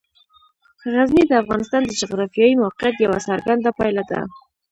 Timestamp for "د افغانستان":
1.27-1.81